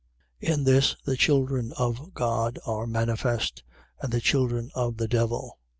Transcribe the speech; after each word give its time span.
In 0.39 0.63
this 0.63 0.95
the 1.05 1.15
children 1.15 1.73
of 1.77 2.15
God 2.15 2.57
are 2.65 2.87
manifest, 2.87 3.61
and 4.01 4.11
the 4.11 4.19
children 4.19 4.71
of 4.73 4.97
the 4.97 5.07
devil. 5.07 5.59